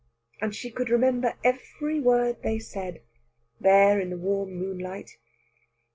And 0.41 0.55
she 0.55 0.71
could 0.71 0.89
remember 0.89 1.35
every 1.43 1.99
word 1.99 2.41
they 2.41 2.57
said, 2.57 3.03
there 3.59 3.99
in 3.99 4.09
the 4.09 4.17
warm 4.17 4.55
moonlight. 4.55 5.11